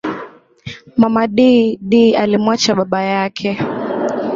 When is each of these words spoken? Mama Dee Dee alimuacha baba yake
Mama 1.01 1.23
Dee 1.35 1.77
Dee 1.89 2.15
alimuacha 2.17 2.75
baba 2.75 3.01
yake 3.03 3.57